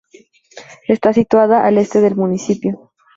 [0.87, 2.91] Está situada al este del municipio.